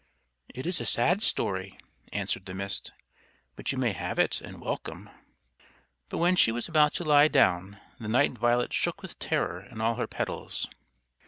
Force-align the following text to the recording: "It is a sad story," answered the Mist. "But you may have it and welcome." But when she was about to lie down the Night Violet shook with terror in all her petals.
"It 0.55 0.65
is 0.65 0.81
a 0.81 0.85
sad 0.87 1.21
story," 1.21 1.77
answered 2.11 2.45
the 2.47 2.55
Mist. 2.55 2.91
"But 3.55 3.71
you 3.71 3.77
may 3.77 3.91
have 3.91 4.17
it 4.17 4.41
and 4.41 4.59
welcome." 4.59 5.11
But 6.09 6.17
when 6.17 6.35
she 6.35 6.51
was 6.51 6.67
about 6.67 6.95
to 6.95 7.03
lie 7.03 7.27
down 7.27 7.79
the 7.99 8.07
Night 8.07 8.31
Violet 8.31 8.73
shook 8.73 9.03
with 9.03 9.19
terror 9.19 9.59
in 9.61 9.79
all 9.79 9.97
her 9.97 10.07
petals. 10.07 10.67